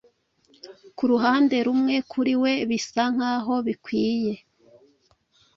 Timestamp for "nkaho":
3.15-3.53